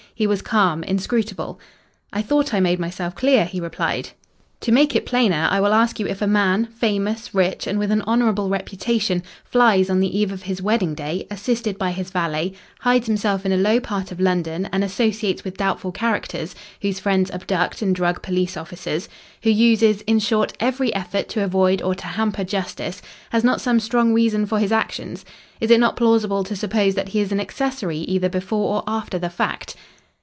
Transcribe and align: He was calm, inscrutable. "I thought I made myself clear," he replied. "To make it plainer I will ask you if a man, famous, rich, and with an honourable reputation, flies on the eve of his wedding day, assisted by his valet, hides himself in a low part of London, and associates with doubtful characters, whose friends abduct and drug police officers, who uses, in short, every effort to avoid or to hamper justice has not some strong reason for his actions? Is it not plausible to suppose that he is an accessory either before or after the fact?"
He 0.13 0.27
was 0.27 0.43
calm, 0.43 0.83
inscrutable. 0.83 1.59
"I 2.13 2.21
thought 2.21 2.53
I 2.53 2.59
made 2.59 2.79
myself 2.79 3.15
clear," 3.15 3.43
he 3.43 3.59
replied. 3.59 4.09
"To 4.59 4.71
make 4.71 4.95
it 4.95 5.03
plainer 5.07 5.47
I 5.49 5.59
will 5.59 5.73
ask 5.73 5.99
you 5.99 6.05
if 6.05 6.21
a 6.21 6.27
man, 6.27 6.67
famous, 6.67 7.33
rich, 7.33 7.65
and 7.65 7.79
with 7.79 7.89
an 7.89 8.03
honourable 8.03 8.47
reputation, 8.47 9.23
flies 9.43 9.89
on 9.89 9.99
the 9.99 10.15
eve 10.19 10.31
of 10.31 10.43
his 10.43 10.61
wedding 10.61 10.93
day, 10.93 11.25
assisted 11.31 11.79
by 11.79 11.89
his 11.89 12.11
valet, 12.11 12.53
hides 12.81 13.07
himself 13.07 13.47
in 13.47 13.51
a 13.51 13.57
low 13.57 13.79
part 13.79 14.11
of 14.11 14.19
London, 14.19 14.69
and 14.71 14.83
associates 14.83 15.43
with 15.43 15.57
doubtful 15.57 15.91
characters, 15.91 16.53
whose 16.83 16.99
friends 16.99 17.31
abduct 17.31 17.81
and 17.81 17.95
drug 17.95 18.21
police 18.21 18.55
officers, 18.55 19.09
who 19.41 19.49
uses, 19.49 20.01
in 20.01 20.19
short, 20.19 20.53
every 20.59 20.93
effort 20.93 21.29
to 21.29 21.43
avoid 21.43 21.81
or 21.81 21.95
to 21.95 22.05
hamper 22.05 22.43
justice 22.43 23.01
has 23.31 23.43
not 23.43 23.59
some 23.59 23.79
strong 23.79 24.13
reason 24.13 24.45
for 24.45 24.59
his 24.59 24.71
actions? 24.71 25.25
Is 25.59 25.71
it 25.71 25.79
not 25.79 25.95
plausible 25.97 26.43
to 26.43 26.55
suppose 26.55 26.93
that 26.93 27.09
he 27.09 27.21
is 27.21 27.31
an 27.31 27.39
accessory 27.39 27.97
either 28.01 28.29
before 28.29 28.75
or 28.75 28.83
after 28.85 29.17
the 29.17 29.27
fact?" 29.27 29.75